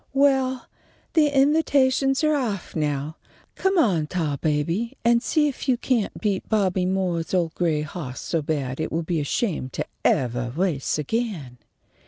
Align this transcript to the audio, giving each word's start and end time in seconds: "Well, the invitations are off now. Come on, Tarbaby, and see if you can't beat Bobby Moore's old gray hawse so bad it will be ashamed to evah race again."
"Well, 0.15 0.65
the 1.13 1.27
invitations 1.27 2.23
are 2.23 2.33
off 2.33 2.75
now. 2.75 3.17
Come 3.53 3.77
on, 3.77 4.07
Tarbaby, 4.07 4.97
and 5.05 5.21
see 5.21 5.47
if 5.47 5.69
you 5.69 5.77
can't 5.77 6.19
beat 6.19 6.49
Bobby 6.49 6.87
Moore's 6.87 7.35
old 7.35 7.53
gray 7.53 7.81
hawse 7.83 8.19
so 8.21 8.41
bad 8.41 8.79
it 8.79 8.91
will 8.91 9.03
be 9.03 9.19
ashamed 9.19 9.73
to 9.73 9.85
evah 10.03 10.53
race 10.57 10.97
again." 10.97 11.59